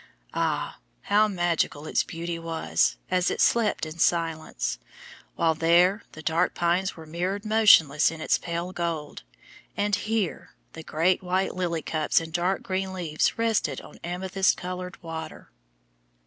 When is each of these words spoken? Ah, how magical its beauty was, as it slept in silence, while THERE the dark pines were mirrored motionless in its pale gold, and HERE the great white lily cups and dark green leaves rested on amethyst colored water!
Ah, 0.33 0.79
how 1.01 1.27
magical 1.27 1.85
its 1.85 2.01
beauty 2.01 2.39
was, 2.39 2.97
as 3.11 3.29
it 3.29 3.39
slept 3.39 3.85
in 3.85 3.99
silence, 3.99 4.79
while 5.35 5.53
THERE 5.53 6.01
the 6.13 6.23
dark 6.23 6.55
pines 6.55 6.97
were 6.97 7.05
mirrored 7.05 7.45
motionless 7.45 8.09
in 8.09 8.19
its 8.19 8.39
pale 8.39 8.71
gold, 8.71 9.21
and 9.77 9.95
HERE 9.95 10.55
the 10.73 10.81
great 10.81 11.21
white 11.21 11.53
lily 11.53 11.83
cups 11.83 12.19
and 12.19 12.33
dark 12.33 12.63
green 12.63 12.93
leaves 12.93 13.37
rested 13.37 13.79
on 13.81 13.99
amethyst 14.03 14.57
colored 14.57 14.97
water! 15.03 15.51